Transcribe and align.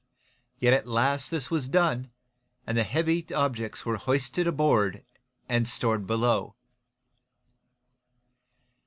Yet 0.57 0.73
at 0.73 0.87
last 0.87 1.29
this 1.29 1.51
was 1.51 1.69
done, 1.69 2.09
and 2.65 2.75
the 2.75 2.83
heavy 2.83 3.23
objects 3.31 3.85
were 3.85 3.97
hoisted 3.97 4.47
aboard 4.47 5.05
and 5.47 5.67
stored 5.67 6.07
below. 6.07 6.55